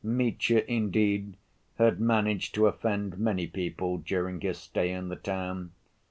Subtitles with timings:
[0.03, 1.37] Mitya, indeed,
[1.77, 5.73] had managed to offend many people during his stay in the town.